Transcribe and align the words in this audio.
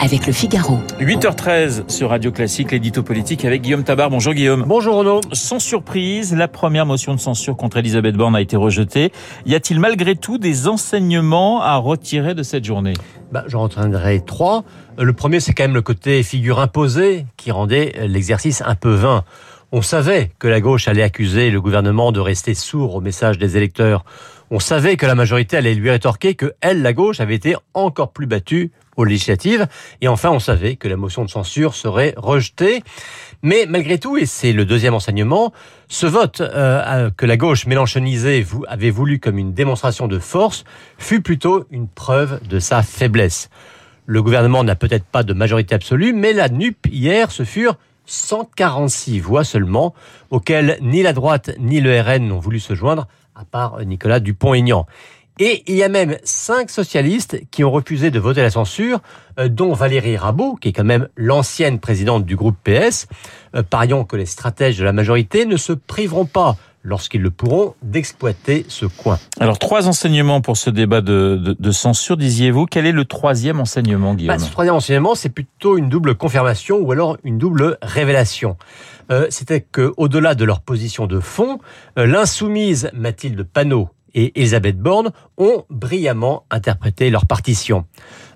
avec 0.00 0.26
le 0.26 0.32
Figaro. 0.32 0.78
8h13 1.00 1.88
sur 1.90 2.10
Radio 2.10 2.32
Classique, 2.32 2.72
l'édito 2.72 3.02
politique 3.02 3.44
avec 3.44 3.62
Guillaume 3.62 3.84
Tabar. 3.84 4.10
Bonjour 4.10 4.34
Guillaume. 4.34 4.64
Bonjour 4.66 4.96
Renaud. 4.96 5.20
Sans 5.32 5.58
surprise, 5.58 6.34
la 6.34 6.48
première 6.48 6.86
motion 6.86 7.14
de 7.14 7.20
censure 7.20 7.56
contre 7.56 7.78
Elisabeth 7.78 8.16
Borne 8.16 8.36
a 8.36 8.40
été 8.40 8.56
rejetée. 8.56 9.12
Y 9.46 9.54
a-t-il 9.54 9.80
malgré 9.80 10.16
tout 10.16 10.38
des 10.38 10.68
enseignements 10.68 11.62
à 11.62 11.76
retirer 11.76 12.34
de 12.34 12.42
cette 12.42 12.64
journée? 12.64 12.94
Bah, 13.32 13.44
J'en 13.46 13.62
retiendrai 13.62 14.20
trois. 14.24 14.64
Le 14.98 15.12
premier, 15.12 15.40
c'est 15.40 15.52
quand 15.52 15.64
même 15.64 15.74
le 15.74 15.82
côté 15.82 16.22
figure 16.22 16.60
imposée 16.60 17.26
qui 17.36 17.50
rendait 17.50 17.94
l'exercice 18.06 18.62
un 18.66 18.74
peu 18.74 18.92
vain. 18.92 19.24
On 19.72 19.82
savait 19.82 20.30
que 20.38 20.46
la 20.46 20.60
gauche 20.60 20.86
allait 20.86 21.02
accuser 21.02 21.50
le 21.50 21.60
gouvernement 21.60 22.12
de 22.12 22.20
rester 22.20 22.54
sourd 22.54 22.94
au 22.94 23.00
message 23.00 23.38
des 23.38 23.56
électeurs. 23.56 24.04
On 24.50 24.60
savait 24.60 24.96
que 24.96 25.06
la 25.06 25.14
majorité 25.14 25.56
allait 25.56 25.74
lui 25.74 25.90
rétorquer 25.90 26.34
que 26.34 26.54
elle, 26.60 26.82
la 26.82 26.92
gauche, 26.92 27.18
avait 27.18 27.34
été 27.34 27.56
encore 27.72 28.12
plus 28.12 28.26
battue 28.26 28.70
aux 28.96 29.04
législatives. 29.04 29.66
Et 30.00 30.08
enfin, 30.08 30.30
on 30.30 30.38
savait 30.38 30.76
que 30.76 30.88
la 30.88 30.96
motion 30.96 31.24
de 31.24 31.30
censure 31.30 31.74
serait 31.74 32.14
rejetée. 32.16 32.82
Mais 33.42 33.66
malgré 33.68 33.98
tout, 33.98 34.16
et 34.16 34.26
c'est 34.26 34.52
le 34.52 34.64
deuxième 34.64 34.94
enseignement, 34.94 35.52
ce 35.88 36.06
vote 36.06 36.40
euh, 36.40 37.10
que 37.16 37.26
la 37.26 37.36
gauche 37.36 37.66
mélanchonisée 37.66 38.46
avait 38.68 38.90
voulu 38.90 39.18
comme 39.18 39.38
une 39.38 39.52
démonstration 39.52 40.08
de 40.08 40.18
force 40.18 40.64
fut 40.98 41.20
plutôt 41.20 41.64
une 41.70 41.88
preuve 41.88 42.40
de 42.48 42.58
sa 42.58 42.82
faiblesse. 42.82 43.50
Le 44.06 44.22
gouvernement 44.22 44.64
n'a 44.64 44.76
peut-être 44.76 45.04
pas 45.04 45.22
de 45.22 45.32
majorité 45.32 45.74
absolue, 45.74 46.12
mais 46.12 46.32
la 46.32 46.48
NUP 46.48 46.86
hier, 46.90 47.30
ce 47.30 47.44
furent 47.44 47.76
146 48.06 49.20
voix 49.20 49.44
seulement, 49.44 49.94
auxquelles 50.30 50.78
ni 50.82 51.02
la 51.02 51.12
droite 51.12 51.50
ni 51.58 51.80
le 51.80 51.98
RN 52.00 52.28
n'ont 52.28 52.38
voulu 52.38 52.60
se 52.60 52.74
joindre, 52.74 53.06
à 53.34 53.44
part 53.44 53.80
Nicolas 53.84 54.20
Dupont-Aignan. 54.20 54.86
Et 55.40 55.64
il 55.66 55.74
y 55.74 55.82
a 55.82 55.88
même 55.88 56.16
cinq 56.22 56.70
socialistes 56.70 57.40
qui 57.50 57.64
ont 57.64 57.70
refusé 57.72 58.10
de 58.10 58.20
voter 58.20 58.42
la 58.42 58.50
censure, 58.50 59.00
euh, 59.40 59.48
dont 59.48 59.72
Valérie 59.72 60.16
Rabault, 60.16 60.54
qui 60.54 60.68
est 60.68 60.72
quand 60.72 60.84
même 60.84 61.08
l'ancienne 61.16 61.80
présidente 61.80 62.24
du 62.24 62.36
groupe 62.36 62.56
PS. 62.62 63.08
Euh, 63.56 63.62
parions 63.62 64.04
que 64.04 64.16
les 64.16 64.26
stratèges 64.26 64.78
de 64.78 64.84
la 64.84 64.92
majorité 64.92 65.44
ne 65.44 65.56
se 65.56 65.72
priveront 65.72 66.24
pas 66.24 66.56
lorsqu'ils 66.84 67.22
le 67.22 67.30
pourront, 67.30 67.74
d'exploiter 67.82 68.66
ce 68.68 68.86
coin. 68.86 69.18
Alors, 69.40 69.58
trois 69.58 69.88
enseignements 69.88 70.40
pour 70.40 70.56
ce 70.56 70.70
débat 70.70 71.00
de, 71.00 71.56
de, 71.58 71.70
censure, 71.72 72.16
disiez-vous. 72.16 72.66
Quel 72.66 72.86
est 72.86 72.92
le 72.92 73.06
troisième 73.06 73.58
enseignement, 73.58 74.14
Guillaume 74.14 74.36
bah, 74.36 74.42
Ce 74.42 74.50
troisième 74.50 74.76
enseignement, 74.76 75.14
c'est 75.14 75.30
plutôt 75.30 75.78
une 75.78 75.88
double 75.88 76.14
confirmation 76.14 76.76
ou 76.76 76.92
alors 76.92 77.16
une 77.24 77.38
double 77.38 77.78
révélation. 77.82 78.56
Euh, 79.10 79.26
C'était 79.30 79.62
qu'au-delà 79.62 80.34
de 80.34 80.44
leur 80.44 80.60
position 80.60 81.06
de 81.06 81.20
fond, 81.20 81.58
euh, 81.98 82.06
l'insoumise 82.06 82.90
Mathilde 82.92 83.42
Panot 83.44 83.88
et 84.14 84.38
Elisabeth 84.40 84.78
Borne 84.78 85.12
ont 85.36 85.64
brillamment 85.70 86.44
interprété 86.50 87.10
leur 87.10 87.26
partition. 87.26 87.84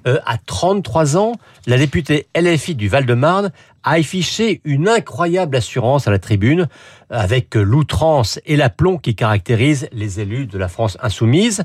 Euh, 0.06 0.18
à 0.26 0.38
33 0.38 1.16
ans, 1.16 1.32
la 1.66 1.78
députée 1.78 2.28
LFI 2.36 2.74
du 2.74 2.88
Val-de-Marne 2.88 3.50
a 3.82 3.92
affiché 3.92 4.60
une 4.64 4.88
incroyable 4.88 5.56
assurance 5.56 6.06
à 6.08 6.10
la 6.10 6.18
tribune, 6.18 6.68
avec 7.10 7.54
l'outrance 7.54 8.40
et 8.46 8.56
l'aplomb 8.56 8.98
qui 8.98 9.14
caractérisent 9.14 9.88
les 9.92 10.20
élus 10.20 10.46
de 10.46 10.58
la 10.58 10.68
France 10.68 10.98
insoumise. 11.00 11.64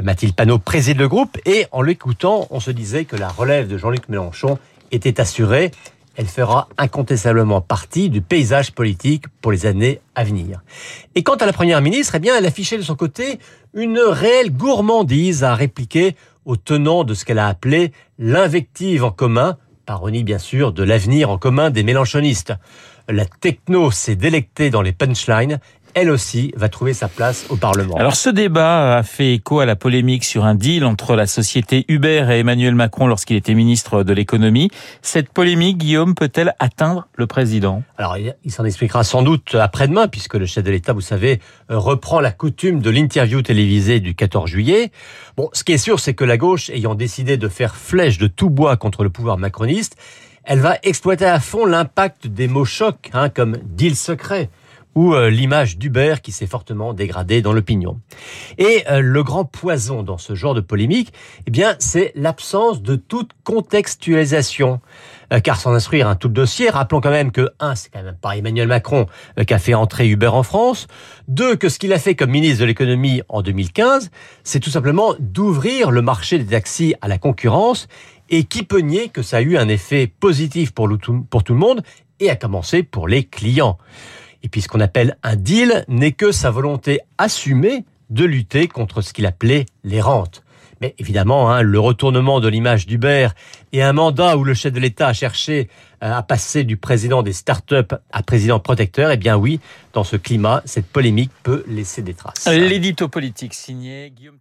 Mathilde 0.00 0.34
Panot 0.34 0.58
préside 0.58 0.98
le 0.98 1.08
groupe 1.08 1.38
et 1.44 1.66
en 1.70 1.82
l'écoutant, 1.82 2.46
on 2.50 2.60
se 2.60 2.70
disait 2.70 3.04
que 3.04 3.16
la 3.16 3.28
relève 3.28 3.68
de 3.68 3.76
Jean-Luc 3.76 4.08
Mélenchon 4.08 4.58
était 4.90 5.20
assurée 5.20 5.70
elle 6.16 6.26
fera 6.26 6.68
incontestablement 6.78 7.60
partie 7.60 8.10
du 8.10 8.20
paysage 8.20 8.72
politique 8.72 9.24
pour 9.40 9.52
les 9.52 9.66
années 9.66 10.00
à 10.14 10.24
venir. 10.24 10.62
Et 11.14 11.22
quant 11.22 11.36
à 11.36 11.46
la 11.46 11.52
première 11.52 11.80
ministre, 11.80 12.14
eh 12.16 12.18
bien, 12.18 12.36
elle 12.36 12.46
affichait 12.46 12.76
de 12.76 12.82
son 12.82 12.96
côté 12.96 13.38
une 13.74 13.98
réelle 13.98 14.52
gourmandise 14.52 15.44
à 15.44 15.54
répliquer 15.54 16.16
aux 16.44 16.56
tenants 16.56 17.04
de 17.04 17.14
ce 17.14 17.24
qu'elle 17.24 17.38
a 17.38 17.48
appelé 17.48 17.92
l'invective 18.18 19.04
en 19.04 19.10
commun, 19.10 19.56
parodie 19.86 20.24
bien 20.24 20.38
sûr 20.38 20.72
de 20.72 20.82
l'avenir 20.82 21.30
en 21.30 21.38
commun 21.38 21.70
des 21.70 21.82
mélanchonistes. 21.82 22.52
La 23.08 23.26
techno 23.26 23.90
s'est 23.90 24.16
délectée 24.16 24.70
dans 24.70 24.82
les 24.82 24.92
punchlines 24.92 25.58
elle 25.94 26.10
aussi 26.10 26.52
va 26.56 26.68
trouver 26.68 26.94
sa 26.94 27.08
place 27.08 27.46
au 27.50 27.56
Parlement. 27.56 27.96
Alors 27.96 28.16
ce 28.16 28.30
débat 28.30 28.96
a 28.96 29.02
fait 29.02 29.34
écho 29.34 29.60
à 29.60 29.66
la 29.66 29.76
polémique 29.76 30.24
sur 30.24 30.44
un 30.44 30.54
deal 30.54 30.84
entre 30.84 31.16
la 31.16 31.26
société 31.26 31.84
Uber 31.88 32.26
et 32.30 32.38
Emmanuel 32.38 32.74
Macron 32.74 33.06
lorsqu'il 33.06 33.36
était 33.36 33.54
ministre 33.54 34.02
de 34.02 34.12
l'économie. 34.12 34.70
Cette 35.02 35.30
polémique, 35.30 35.78
Guillaume, 35.78 36.14
peut-elle 36.14 36.54
atteindre 36.58 37.08
le 37.16 37.26
président? 37.26 37.82
Alors 37.98 38.16
il 38.16 38.52
s'en 38.52 38.64
expliquera 38.64 39.04
sans 39.04 39.22
doute 39.22 39.54
après-demain, 39.54 40.08
puisque 40.08 40.34
le 40.34 40.46
chef 40.46 40.64
de 40.64 40.70
l'État, 40.70 40.92
vous 40.92 41.00
savez, 41.00 41.40
reprend 41.68 42.20
la 42.20 42.32
coutume 42.32 42.80
de 42.80 42.90
l'interview 42.90 43.42
télévisée 43.42 44.00
du 44.00 44.14
14 44.14 44.48
juillet. 44.48 44.92
Bon, 45.36 45.50
ce 45.52 45.64
qui 45.64 45.72
est 45.72 45.78
sûr, 45.78 46.00
c'est 46.00 46.14
que 46.14 46.24
la 46.24 46.36
gauche, 46.36 46.70
ayant 46.70 46.94
décidé 46.94 47.36
de 47.36 47.48
faire 47.48 47.76
flèche 47.76 48.18
de 48.18 48.26
tout 48.26 48.50
bois 48.50 48.76
contre 48.76 49.04
le 49.04 49.10
pouvoir 49.10 49.38
macroniste, 49.38 49.96
elle 50.44 50.60
va 50.60 50.78
exploiter 50.82 51.26
à 51.26 51.40
fond 51.40 51.66
l'impact 51.66 52.26
des 52.26 52.48
mots 52.48 52.64
chocs, 52.64 53.10
hein, 53.12 53.28
comme 53.28 53.56
deal 53.62 53.96
secret 53.96 54.50
ou 54.94 55.14
euh, 55.14 55.30
l'image 55.30 55.78
d'Uber 55.78 56.16
qui 56.22 56.32
s'est 56.32 56.46
fortement 56.46 56.92
dégradée 56.92 57.42
dans 57.42 57.52
l'opinion. 57.52 58.00
Et 58.58 58.84
euh, 58.90 59.00
le 59.00 59.22
grand 59.22 59.44
poison 59.44 60.02
dans 60.02 60.18
ce 60.18 60.34
genre 60.34 60.54
de 60.54 60.60
polémique, 60.60 61.12
eh 61.46 61.50
bien, 61.50 61.76
c'est 61.78 62.12
l'absence 62.14 62.82
de 62.82 62.96
toute 62.96 63.30
contextualisation. 63.44 64.80
Euh, 65.32 65.40
car 65.40 65.58
sans 65.58 65.72
instruire 65.72 66.08
un 66.08 66.14
tout 66.14 66.28
le 66.28 66.34
dossier, 66.34 66.68
rappelons 66.68 67.00
quand 67.00 67.10
même 67.10 67.32
que, 67.32 67.48
un, 67.58 67.74
c'est 67.74 67.90
quand 67.90 68.02
même 68.02 68.18
pas 68.20 68.36
Emmanuel 68.36 68.68
Macron 68.68 69.06
qui 69.46 69.54
a 69.54 69.58
fait 69.58 69.74
entrer 69.74 70.08
Uber 70.08 70.26
en 70.26 70.42
France. 70.42 70.88
Deux, 71.26 71.56
que 71.56 71.70
ce 71.70 71.78
qu'il 71.78 71.92
a 71.94 71.98
fait 71.98 72.14
comme 72.14 72.30
ministre 72.30 72.60
de 72.60 72.66
l'économie 72.66 73.22
en 73.30 73.40
2015, 73.40 74.10
c'est 74.44 74.60
tout 74.60 74.70
simplement 74.70 75.14
d'ouvrir 75.18 75.90
le 75.90 76.02
marché 76.02 76.38
des 76.38 76.44
taxis 76.44 76.94
à 77.00 77.08
la 77.08 77.16
concurrence 77.16 77.88
et 78.32 78.44
qui 78.44 78.64
peut 78.64 78.80
nier 78.80 79.10
que 79.10 79.22
ça 79.22 79.36
a 79.36 79.40
eu 79.42 79.56
un 79.56 79.68
effet 79.68 80.08
positif 80.08 80.72
pour, 80.72 80.88
tout 80.98 81.12
le 81.52 81.54
monde 81.54 81.82
et 82.18 82.30
à 82.30 82.34
commencer 82.34 82.82
pour 82.82 83.06
les 83.06 83.24
clients. 83.24 83.78
Et 84.42 84.48
puis 84.48 84.62
ce 84.62 84.68
qu'on 84.68 84.80
appelle 84.80 85.16
un 85.22 85.36
deal 85.36 85.84
n'est 85.86 86.12
que 86.12 86.32
sa 86.32 86.50
volonté 86.50 87.00
assumée 87.18 87.84
de 88.10 88.24
lutter 88.24 88.66
contre 88.66 89.02
ce 89.02 89.12
qu'il 89.12 89.26
appelait 89.26 89.66
les 89.84 90.00
rentes. 90.00 90.42
Mais 90.80 90.96
évidemment, 90.98 91.52
hein, 91.52 91.62
le 91.62 91.78
retournement 91.78 92.40
de 92.40 92.48
l'image 92.48 92.86
d'Uber 92.86 93.28
et 93.72 93.82
un 93.82 93.92
mandat 93.92 94.36
où 94.36 94.42
le 94.42 94.54
chef 94.54 94.72
de 94.72 94.80
l'État 94.80 95.08
a 95.08 95.12
cherché 95.12 95.68
euh, 96.02 96.12
à 96.12 96.22
passer 96.24 96.64
du 96.64 96.76
président 96.76 97.22
des 97.22 97.32
start-up 97.32 97.94
à 98.10 98.22
président 98.24 98.58
protecteur, 98.58 99.12
eh 99.12 99.16
bien 99.16 99.36
oui, 99.36 99.60
dans 99.92 100.02
ce 100.02 100.16
climat, 100.16 100.60
cette 100.64 100.86
polémique 100.86 101.30
peut 101.44 101.62
laisser 101.68 102.02
des 102.02 102.14
traces. 102.14 102.48
L'édito 102.48 103.08
politique 103.08 103.54
signé 103.54 104.10
Guillaume 104.10 104.40